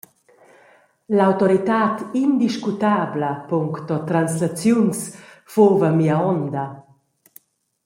L’autoritad 1.17 1.95
indiscutabla 2.23 3.31
puncto 3.49 3.95
translaziuns 4.09 4.99
fuva 5.53 5.89
mia 5.99 6.17
onda. 6.33 6.63